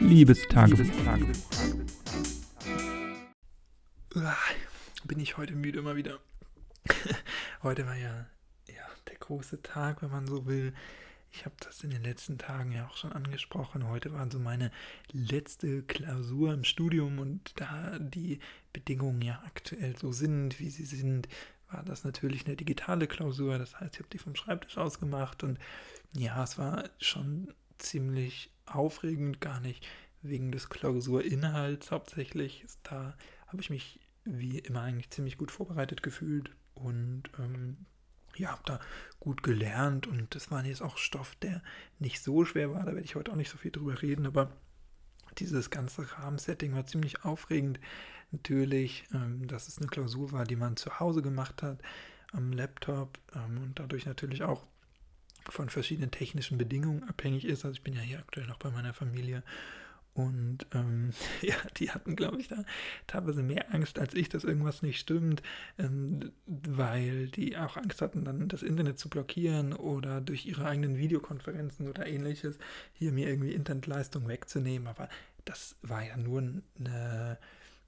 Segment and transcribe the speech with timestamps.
[0.00, 0.86] Liebestagebuch.
[4.16, 4.34] Ah,
[5.04, 6.18] Bin ich heute müde mal wieder.
[7.62, 8.26] heute war ja,
[8.66, 10.72] ja der große Tag, wenn man so will.
[11.32, 13.88] Ich habe das in den letzten Tagen ja auch schon angesprochen.
[13.88, 14.72] Heute war so meine
[15.12, 18.40] letzte Klausur im Studium und da die
[18.72, 21.28] Bedingungen ja aktuell so sind, wie sie sind,
[21.70, 23.58] war das natürlich eine digitale Klausur.
[23.58, 25.58] Das heißt, ich habe die vom Schreibtisch aus gemacht und
[26.12, 29.86] ja, es war schon ziemlich aufregend, gar nicht
[30.22, 32.66] wegen des Klausurinhalts hauptsächlich.
[32.82, 33.16] Da
[33.46, 37.78] habe ich mich wie immer eigentlich ziemlich gut vorbereitet gefühlt und ähm,
[38.36, 38.80] ja, habe da
[39.18, 41.62] gut gelernt und das war jetzt auch Stoff, der
[41.98, 42.80] nicht so schwer war.
[42.80, 44.52] Da werde ich heute auch nicht so viel drüber reden, aber
[45.38, 47.80] dieses ganze Rahmensetting war ziemlich aufregend.
[48.32, 51.80] Natürlich, ähm, dass es eine Klausur war, die man zu Hause gemacht hat
[52.32, 54.66] am Laptop ähm, und dadurch natürlich auch
[55.50, 57.64] von verschiedenen technischen Bedingungen abhängig ist.
[57.64, 59.42] Also ich bin ja hier aktuell noch bei meiner Familie
[60.14, 61.10] und ähm,
[61.42, 62.64] ja, die hatten, glaube ich, da
[63.06, 65.42] teilweise mehr Angst als ich, dass irgendwas nicht stimmt,
[65.78, 70.96] ähm, weil die auch Angst hatten, dann das Internet zu blockieren oder durch ihre eigenen
[70.96, 72.58] Videokonferenzen oder ähnliches
[72.92, 74.88] hier mir irgendwie Internetleistung wegzunehmen.
[74.88, 75.08] Aber
[75.44, 76.40] das war ja nur
[76.78, 77.38] eine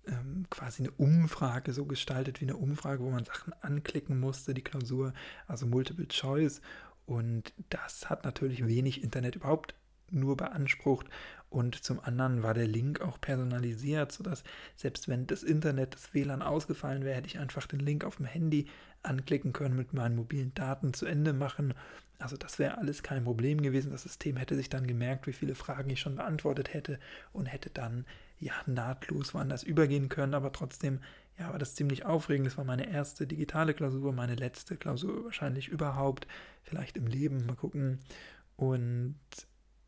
[0.06, 4.62] ähm, quasi eine Umfrage so gestaltet wie eine Umfrage, wo man Sachen anklicken musste, die
[4.62, 5.12] Klausur,
[5.46, 6.60] also Multiple Choice.
[7.06, 9.74] Und das hat natürlich wenig Internet überhaupt
[10.10, 11.06] nur beansprucht
[11.52, 14.42] und zum anderen war der Link auch personalisiert, sodass
[14.76, 18.26] selbst wenn das Internet, das WLAN ausgefallen wäre, hätte ich einfach den Link auf dem
[18.26, 18.68] Handy
[19.02, 21.74] anklicken können, mit meinen mobilen Daten zu Ende machen.
[22.18, 23.92] Also das wäre alles kein Problem gewesen.
[23.92, 26.98] Das System hätte sich dann gemerkt, wie viele Fragen ich schon beantwortet hätte
[27.32, 28.06] und hätte dann
[28.42, 31.00] ja nahtlos woanders übergehen können, aber trotzdem
[31.38, 32.46] ja, war das ziemlich aufregend.
[32.46, 36.26] Das war meine erste digitale Klausur, meine letzte Klausur wahrscheinlich überhaupt,
[36.62, 37.46] vielleicht im Leben.
[37.46, 38.00] Mal gucken.
[38.56, 39.16] Und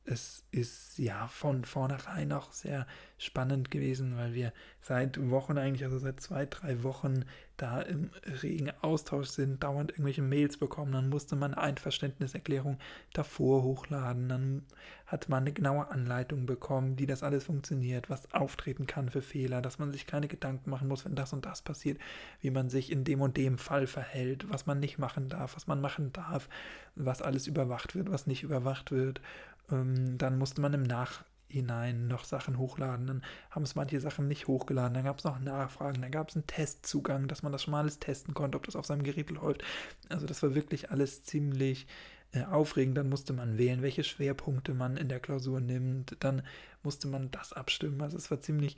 [0.07, 4.53] es ist ja von vornherein auch sehr spannend gewesen, weil wir
[4.83, 7.25] seit Wochen eigentlich, also seit zwei, drei Wochen
[7.57, 8.11] da im
[8.43, 10.93] regen Austausch sind, dauernd irgendwelche Mails bekommen.
[10.93, 12.79] Dann musste man Einverständniserklärung
[13.13, 14.29] davor hochladen.
[14.29, 14.63] Dann
[15.07, 19.63] hat man eine genaue Anleitung bekommen, wie das alles funktioniert, was auftreten kann für Fehler,
[19.63, 21.99] dass man sich keine Gedanken machen muss, wenn das und das passiert,
[22.41, 25.67] wie man sich in dem und dem Fall verhält, was man nicht machen darf, was
[25.67, 26.49] man machen darf,
[26.97, 29.21] was alles überwacht wird, was nicht überwacht wird.
[29.71, 33.07] Ähm, dann musste man im Nachhinein noch Sachen hochladen.
[33.07, 34.95] Dann haben es manche Sachen nicht hochgeladen.
[34.95, 36.03] Dann gab es noch Nachfragen.
[36.03, 38.77] Dann gab es einen Testzugang, dass man das schon mal alles testen konnte, ob das
[38.77, 39.65] auf seinem Gerät läuft.
[40.09, 41.87] Also das war wirklich alles ziemlich
[42.33, 42.99] äh, aufregend.
[42.99, 46.17] Dann musste man wählen, welche Schwerpunkte man in der Klausur nimmt.
[46.21, 46.43] Dann
[46.83, 48.03] musste man das abstimmen.
[48.03, 48.77] Also es war ziemlich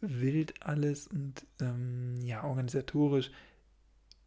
[0.00, 3.30] wild alles und ähm, ja, organisatorisch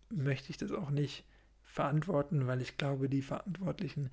[0.09, 1.25] möchte ich das auch nicht
[1.63, 4.09] verantworten, weil ich glaube, die Verantwortlichen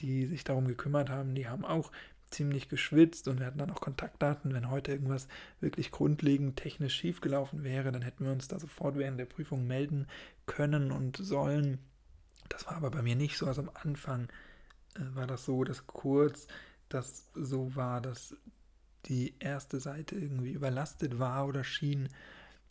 [0.00, 1.90] die sich darum gekümmert haben, die haben auch
[2.30, 4.52] ziemlich geschwitzt und wir hatten dann auch Kontaktdaten.
[4.54, 5.28] Wenn heute irgendwas
[5.60, 10.06] wirklich grundlegend technisch schiefgelaufen wäre, dann hätten wir uns da sofort während der Prüfung melden
[10.46, 11.78] können und sollen.
[12.48, 13.46] Das war aber bei mir nicht so.
[13.46, 14.28] Also am Anfang
[14.96, 16.46] äh, war das so, dass kurz
[16.88, 18.36] das so war, dass
[19.06, 22.08] die erste Seite irgendwie überlastet war oder schien.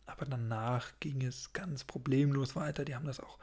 [0.06, 2.84] Aber danach ging es ganz problemlos weiter.
[2.84, 3.38] Die haben das auch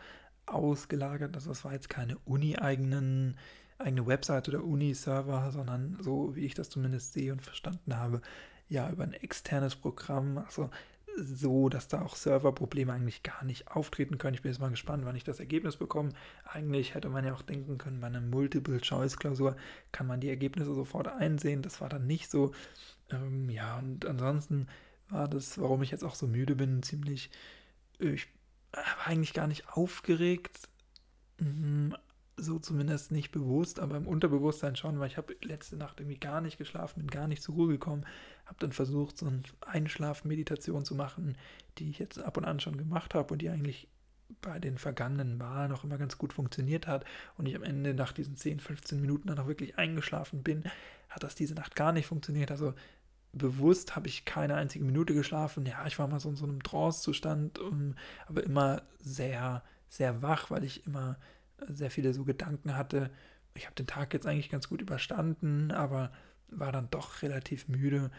[0.45, 1.35] ausgelagert.
[1.35, 3.37] Also das war jetzt keine uni-eigenen
[3.81, 8.21] eigene Website oder Uni-Server, sondern so, wie ich das zumindest sehe und verstanden habe,
[8.69, 10.69] ja, über ein externes Programm, also
[11.17, 14.35] so, dass da auch Serverprobleme eigentlich gar nicht auftreten können.
[14.35, 16.13] Ich bin jetzt mal gespannt, wann ich das Ergebnis bekomme.
[16.45, 19.55] Eigentlich hätte man ja auch denken können, bei einer Multiple-Choice-Klausur
[19.91, 21.61] kann man die Ergebnisse sofort einsehen.
[21.61, 22.53] Das war dann nicht so.
[23.11, 24.67] Ähm, ja, und ansonsten
[25.09, 27.29] war das, warum ich jetzt auch so müde bin, ziemlich,
[27.99, 28.27] ich
[28.71, 30.69] war eigentlich gar nicht aufgeregt,
[31.39, 31.95] mhm,
[32.41, 36.41] so zumindest nicht bewusst, aber im Unterbewusstsein schon, weil ich habe letzte Nacht irgendwie gar
[36.41, 38.05] nicht geschlafen, bin gar nicht zur Ruhe gekommen,
[38.45, 41.37] habe dann versucht, so eine Einschlafmeditation zu machen,
[41.77, 43.87] die ich jetzt ab und an schon gemacht habe und die eigentlich
[44.41, 47.05] bei den vergangenen Malen auch immer ganz gut funktioniert hat
[47.37, 50.63] und ich am Ende nach diesen 10, 15 Minuten dann auch wirklich eingeschlafen bin,
[51.09, 52.49] hat das diese Nacht gar nicht funktioniert.
[52.49, 52.73] Also
[53.33, 55.65] bewusst habe ich keine einzige Minute geschlafen.
[55.65, 57.95] Ja, ich war mal so in so einem Trance-Zustand, um,
[58.27, 61.17] aber immer sehr, sehr wach, weil ich immer
[61.67, 63.09] sehr viele so Gedanken hatte.
[63.53, 66.11] Ich habe den Tag jetzt eigentlich ganz gut überstanden, aber
[66.49, 68.11] war dann doch relativ müde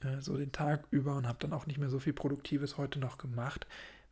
[0.00, 2.98] äh, so den Tag über und habe dann auch nicht mehr so viel Produktives heute
[2.98, 3.66] noch gemacht,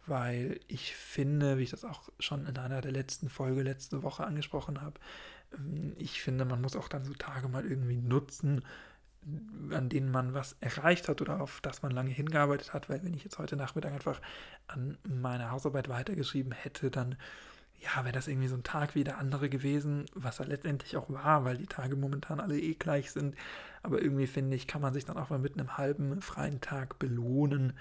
[0.07, 4.25] weil ich finde, wie ich das auch schon in einer der letzten Folge letzte Woche
[4.25, 5.01] angesprochen habe,
[5.57, 8.63] ähm, ich finde, man muss auch dann so Tage mal irgendwie nutzen,
[9.71, 13.13] an denen man was erreicht hat oder auf das man lange hingearbeitet hat, weil wenn
[13.13, 14.21] ich jetzt heute Nachmittag einfach
[14.67, 17.17] an meiner Hausarbeit weitergeschrieben hätte, dann
[17.81, 21.09] ja, wäre das irgendwie so ein Tag wie der andere gewesen, was er letztendlich auch
[21.09, 23.35] war, weil die Tage momentan alle eh gleich sind.
[23.83, 26.99] Aber irgendwie finde ich, kann man sich dann auch mal mit einem halben freien Tag
[26.99, 27.73] belohnen,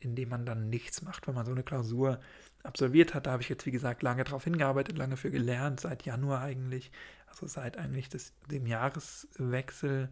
[0.00, 2.20] indem man dann nichts macht, wenn man so eine Klausur
[2.62, 3.26] absolviert hat.
[3.26, 6.92] Da habe ich jetzt, wie gesagt, lange darauf hingearbeitet, lange für gelernt, seit Januar eigentlich,
[7.26, 10.08] also seit eigentlich des, dem Jahreswechsel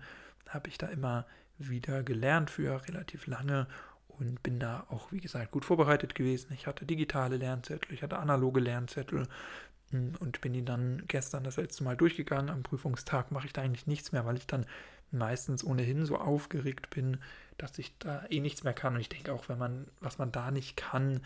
[0.49, 1.27] habe ich da immer
[1.59, 3.69] wieder gelernt für relativ lange
[4.19, 6.53] und bin da auch, wie gesagt, gut vorbereitet gewesen.
[6.53, 9.27] Ich hatte digitale Lernzettel, ich hatte analoge Lernzettel
[9.91, 12.51] hm, und bin die dann gestern das letzte Mal durchgegangen.
[12.51, 14.67] Am Prüfungstag mache ich da eigentlich nichts mehr, weil ich dann
[15.11, 17.19] meistens ohnehin so aufgeregt bin,
[17.59, 18.95] dass ich da eh nichts mehr kann.
[18.95, 21.21] Und ich denke auch, wenn man, was man da nicht kann,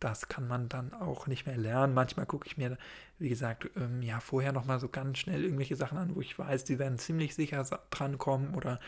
[0.00, 1.94] das kann man dann auch nicht mehr lernen.
[1.94, 2.76] Manchmal gucke ich mir,
[3.18, 6.64] wie gesagt, ähm, ja, vorher nochmal so ganz schnell irgendwelche Sachen an, wo ich weiß,
[6.64, 8.80] die werden ziemlich sicher drankommen oder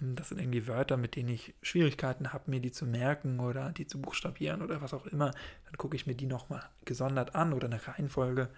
[0.00, 3.86] das sind irgendwie Wörter, mit denen ich Schwierigkeiten habe, mir die zu merken oder die
[3.86, 5.30] zu buchstabieren oder was auch immer.
[5.66, 8.50] Dann gucke ich mir die nochmal gesondert an oder eine Reihenfolge,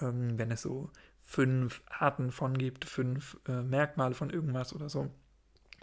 [0.00, 0.90] ähm, wenn es so
[1.22, 5.10] fünf Arten von gibt, fünf äh, Merkmale von irgendwas oder so.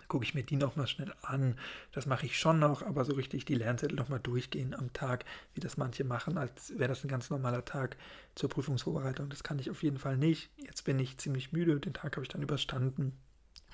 [0.08, 1.56] Gucke ich mir die nochmal schnell an.
[1.92, 5.62] Das mache ich schon noch, aber so richtig die Lernzettel nochmal durchgehen am Tag, wie
[5.62, 7.98] das manche machen, als wäre das ein ganz normaler Tag
[8.36, 9.30] zur Prüfungsvorbereitung.
[9.30, 10.50] Das kann ich auf jeden Fall nicht.
[10.58, 13.14] Jetzt bin ich ziemlich müde, den Tag habe ich dann überstanden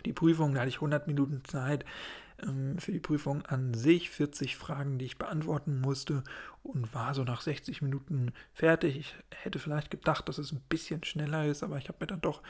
[0.05, 1.85] die Prüfung, da hatte ich 100 Minuten Zeit
[2.43, 6.23] ähm, für die Prüfung an sich, 40 Fragen, die ich beantworten musste
[6.63, 8.97] und war so nach 60 Minuten fertig.
[8.97, 12.21] Ich hätte vielleicht gedacht, dass es ein bisschen schneller ist, aber ich habe mir dann
[12.21, 12.41] doch,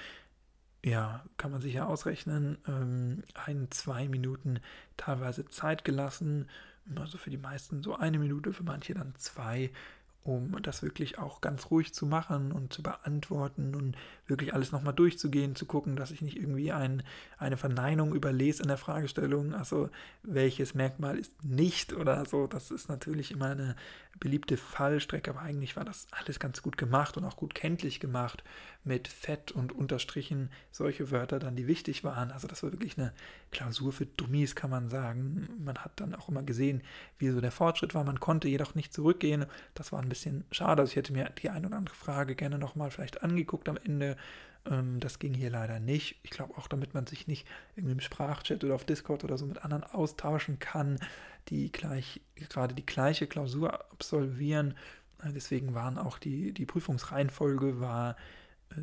[0.83, 4.59] ja, kann man sich ja ausrechnen, ähm, ein, zwei Minuten
[4.97, 6.49] teilweise Zeit gelassen.
[6.95, 9.71] Also für die meisten so eine Minute, für manche dann zwei
[10.23, 13.95] um das wirklich auch ganz ruhig zu machen und zu beantworten und
[14.27, 17.01] wirklich alles nochmal durchzugehen, zu gucken, dass ich nicht irgendwie ein,
[17.39, 19.89] eine Verneinung überlese in der Fragestellung, also
[20.21, 23.75] welches Merkmal ist nicht oder so, das ist natürlich immer eine
[24.19, 28.43] beliebte Fallstrecke, aber eigentlich war das alles ganz gut gemacht und auch gut kenntlich gemacht
[28.83, 32.31] mit Fett und Unterstrichen, solche Wörter dann, die wichtig waren.
[32.31, 33.13] Also das war wirklich eine
[33.51, 35.47] Klausur für Dummies, kann man sagen.
[35.59, 36.81] Man hat dann auch immer gesehen,
[37.17, 38.03] wie so der Fortschritt war.
[38.03, 39.45] Man konnte jedoch nicht zurückgehen.
[39.73, 40.81] Das war ein bisschen schade.
[40.81, 44.15] Also ich hätte mir die eine oder andere Frage gerne nochmal vielleicht angeguckt am Ende.
[44.69, 46.19] Ähm, das ging hier leider nicht.
[46.23, 49.45] Ich glaube auch, damit man sich nicht irgendwie im Sprachchat oder auf Discord oder so
[49.45, 50.99] mit anderen austauschen kann,
[51.49, 54.75] die gleich, gerade die gleiche Klausur absolvieren.
[55.23, 58.15] Äh, deswegen waren auch die, die Prüfungsreihenfolge war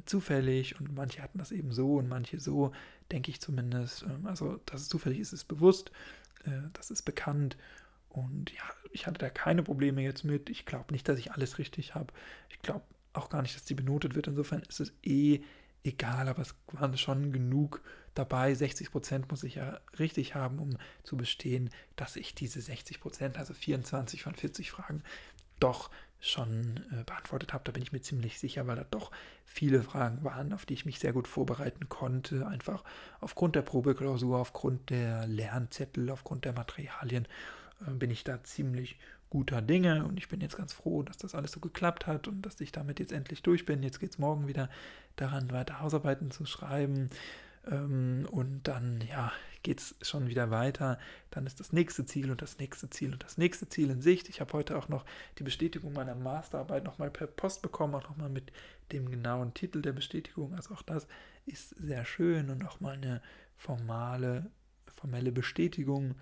[0.05, 2.73] zufällig und manche hatten das eben so und manche so,
[3.11, 4.02] denke ich zumindest.
[4.02, 5.90] Ähm, also, dass es zufällig ist, ist bewusst,
[6.44, 7.56] äh, das ist bekannt.
[8.08, 8.62] Und ja,
[8.93, 10.50] ich hatte da keine Probleme jetzt mit.
[10.50, 12.12] Ich glaube nicht, dass ich alles richtig habe.
[12.49, 12.82] Ich glaube
[13.12, 14.26] auch gar nicht, dass die benotet wird.
[14.26, 15.40] Insofern ist es eh
[15.85, 17.82] egal, aber es waren schon genug
[18.14, 18.55] dabei.
[18.55, 23.38] 60 Prozent muss ich ja richtig haben, um zu bestehen, dass ich diese 60 Prozent,
[23.38, 25.02] also 24 von 40 Fragen,
[25.61, 27.64] doch schon äh, beantwortet habe.
[27.64, 29.10] Da bin ich mir ziemlich sicher, weil da doch
[29.44, 32.46] viele Fragen waren, auf die ich mich sehr gut vorbereiten konnte.
[32.46, 32.84] Einfach
[33.20, 37.26] aufgrund der Probeklausur, aufgrund der Lernzettel, aufgrund der Materialien
[37.86, 38.98] äh, bin ich da ziemlich
[39.30, 42.42] guter Dinge und ich bin jetzt ganz froh, dass das alles so geklappt hat und
[42.42, 43.82] dass ich damit jetzt endlich durch bin.
[43.82, 44.70] Jetzt geht es morgen wieder
[45.16, 47.10] daran, weiter Hausarbeiten zu schreiben.
[47.70, 49.32] Ähm, und dann, ja,
[49.62, 50.99] geht es schon wieder weiter.
[51.31, 54.28] Dann ist das nächste Ziel und das nächste Ziel und das nächste Ziel in Sicht.
[54.28, 55.05] Ich habe heute auch noch
[55.38, 58.52] die Bestätigung meiner Masterarbeit nochmal per Post bekommen, auch nochmal mit
[58.93, 60.55] dem genauen Titel der Bestätigung.
[60.55, 61.06] Also auch das
[61.46, 63.22] ist sehr schön und nochmal eine
[63.56, 64.50] formale,
[64.87, 66.14] formelle Bestätigung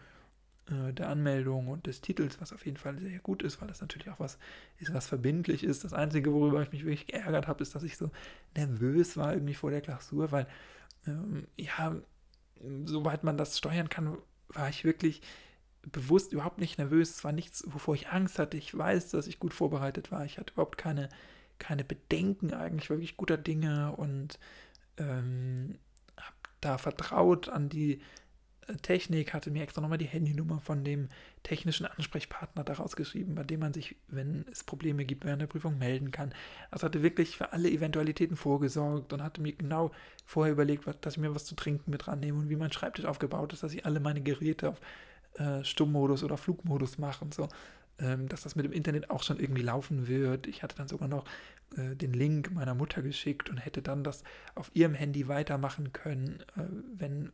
[0.70, 3.80] äh, der Anmeldung und des Titels, was auf jeden Fall sehr gut ist, weil das
[3.80, 4.38] natürlich auch was
[4.78, 5.84] ist, was verbindlich ist.
[5.84, 8.10] Das Einzige, worüber ich mich wirklich geärgert habe, ist, dass ich so
[8.56, 10.46] nervös war irgendwie vor der Klausur, weil
[11.06, 11.94] ähm, ja,
[12.84, 15.22] soweit man das steuern kann, war ich wirklich
[15.82, 17.10] bewusst überhaupt nicht nervös.
[17.10, 18.56] Es war nichts, wovor ich Angst hatte.
[18.56, 20.24] Ich weiß, dass ich gut vorbereitet war.
[20.24, 21.08] Ich hatte überhaupt keine,
[21.58, 24.38] keine Bedenken eigentlich, wirklich guter Dinge und
[24.98, 25.78] ähm,
[26.16, 28.00] habe da vertraut an die
[28.82, 31.08] Technik, hatte mir extra nochmal die Handynummer von dem
[31.42, 35.78] technischen Ansprechpartner daraus geschrieben, bei dem man sich, wenn es Probleme gibt während der Prüfung,
[35.78, 36.34] melden kann.
[36.70, 39.92] Also hatte wirklich für alle Eventualitäten vorgesorgt und hatte mir genau
[40.24, 43.52] vorher überlegt, dass ich mir was zu trinken mit rannehme und wie mein Schreibtisch aufgebaut
[43.52, 44.80] ist, dass ich alle meine Geräte auf
[45.34, 47.48] äh, Stummmodus oder Flugmodus mache und so.
[47.98, 50.46] Ähm, dass das mit dem Internet auch schon irgendwie laufen wird.
[50.46, 51.24] Ich hatte dann sogar noch
[51.78, 54.22] äh, den Link meiner Mutter geschickt und hätte dann das
[54.54, 56.64] auf ihrem Handy weitermachen können, äh,
[56.98, 57.32] wenn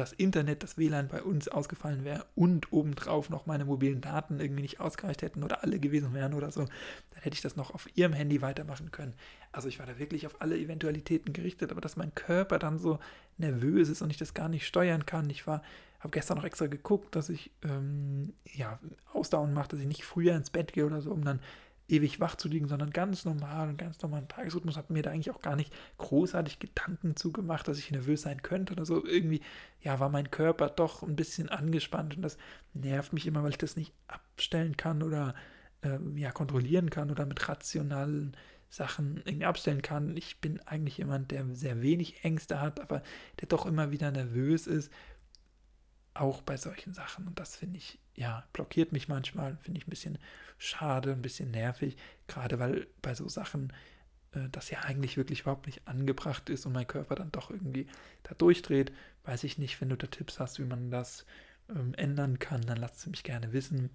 [0.00, 4.62] das Internet, das WLAN bei uns ausgefallen wäre und obendrauf noch meine mobilen Daten irgendwie
[4.62, 7.86] nicht ausgereicht hätten oder alle gewesen wären oder so, dann hätte ich das noch auf
[7.96, 9.14] ihrem Handy weitermachen können.
[9.52, 12.98] Also ich war da wirklich auf alle Eventualitäten gerichtet, aber dass mein Körper dann so
[13.36, 15.28] nervös ist und ich das gar nicht steuern kann.
[15.28, 15.62] Ich war,
[15.98, 18.80] habe gestern noch extra geguckt, dass ich ähm, ja
[19.12, 21.40] Ausdauern mache, dass ich nicht früher ins Bett gehe oder so, um dann
[21.90, 24.76] ewig wach zu liegen, sondern ganz normal und ganz normalen Tagesrhythmus.
[24.76, 28.72] Habe mir da eigentlich auch gar nicht großartig Gedanken zugemacht, dass ich nervös sein könnte
[28.72, 29.04] oder so.
[29.04, 29.40] Irgendwie,
[29.80, 32.38] ja, war mein Körper doch ein bisschen angespannt und das
[32.74, 35.34] nervt mich immer, weil ich das nicht abstellen kann oder
[35.82, 38.36] äh, ja, kontrollieren kann oder mit rationalen
[38.68, 40.16] Sachen irgendwie abstellen kann.
[40.16, 43.02] Ich bin eigentlich jemand, der sehr wenig Ängste hat, aber
[43.40, 44.92] der doch immer wieder nervös ist
[46.14, 47.26] auch bei solchen Sachen.
[47.26, 50.18] Und das finde ich, ja, blockiert mich manchmal, finde ich ein bisschen
[50.58, 53.72] schade, ein bisschen nervig, gerade weil bei so Sachen
[54.32, 57.86] äh, das ja eigentlich wirklich überhaupt nicht angebracht ist und mein Körper dann doch irgendwie
[58.22, 58.92] da durchdreht.
[59.24, 61.24] Weiß ich nicht, wenn du da Tipps hast, wie man das
[61.68, 63.90] ähm, ändern kann, dann lass es mich gerne wissen.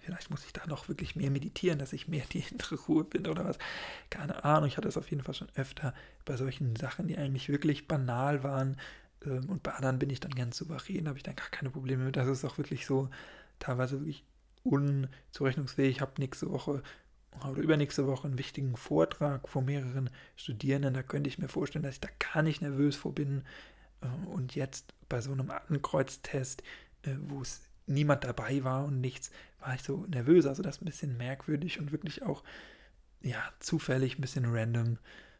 [0.00, 3.30] Vielleicht muss ich da noch wirklich mehr meditieren, dass ich mehr die innere Ruhe finde
[3.30, 3.58] oder was.
[4.10, 7.48] Keine Ahnung, ich hatte es auf jeden Fall schon öfter bei solchen Sachen, die eigentlich
[7.48, 8.76] wirklich banal waren,
[9.24, 12.16] und bei anderen bin ich dann ganz souverän, habe ich dann gar keine Probleme mit.
[12.16, 13.10] Das ist auch wirklich so
[13.58, 14.24] teilweise wirklich
[14.62, 15.96] unzurechnungsfähig.
[15.96, 16.82] Ich habe nächste Woche
[17.46, 20.94] oder übernächste Woche einen wichtigen Vortrag vor mehreren Studierenden.
[20.94, 23.42] Da könnte ich mir vorstellen, dass ich da gar nicht nervös vor bin.
[24.00, 26.62] Äh, und jetzt bei so einem Ankreuztest,
[27.02, 30.46] äh, wo es niemand dabei war und nichts, war ich so nervös.
[30.46, 32.42] Also das ist ein bisschen merkwürdig und wirklich auch
[33.22, 34.98] ja, zufällig, ein bisschen random.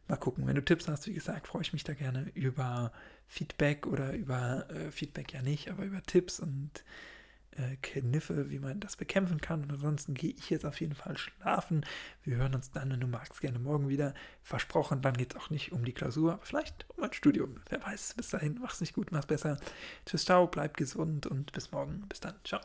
[0.08, 2.92] Mal gucken, wenn du Tipps hast, wie gesagt, freue ich mich da gerne über
[3.26, 6.82] Feedback oder über äh, Feedback ja nicht, aber über Tipps und
[7.58, 9.64] äh, Kniffe, wie man das bekämpfen kann.
[9.64, 11.84] Und ansonsten gehe ich jetzt auf jeden Fall schlafen.
[12.22, 14.14] Wir hören uns dann, wenn du magst, gerne morgen wieder.
[14.42, 17.60] Versprochen, dann geht es auch nicht um die Klausur, aber vielleicht um ein Studium.
[17.68, 19.58] Wer weiß, bis dahin, mach's nicht gut, mach's besser.
[20.06, 22.04] Tschüss, ciao, bleib gesund und bis morgen.
[22.08, 22.60] Bis dann, ciao.